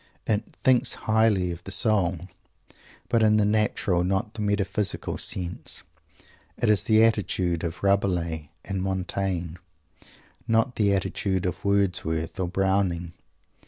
It 0.25 0.55
"thinks 0.63 0.93
highly 1.05 1.51
of 1.51 1.63
the 1.63 1.71
soul," 1.71 2.21
but 3.07 3.21
in 3.21 3.35
the 3.37 3.45
natural, 3.45 4.03
not 4.03 4.33
the 4.33 4.41
metaphysical, 4.41 5.19
sense. 5.19 5.83
It 6.57 6.71
is 6.71 6.85
the 6.85 7.03
attitude 7.03 7.63
of 7.63 7.83
Rabelais 7.83 8.49
and 8.65 8.81
Montaigne, 8.81 9.57
not 10.47 10.75
the 10.77 10.95
attitude 10.95 11.45
of 11.45 11.63
Wordsworth 11.63 12.39
or 12.39 12.47
Browning. 12.47 13.13